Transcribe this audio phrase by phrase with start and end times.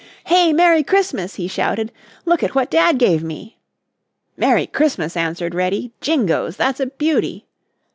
[0.23, 1.91] "Hey, Merry Christmas," he shouted.
[2.25, 3.59] "Look at what Dad gave me!"
[4.35, 5.91] "Merry Christmas," answered Reddy.
[6.01, 7.45] "Jingoes, that's a beauty!"